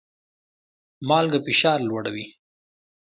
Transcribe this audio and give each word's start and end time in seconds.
مالګه 1.07 1.39
فشار 1.45 1.79
لوړوي 1.87 2.25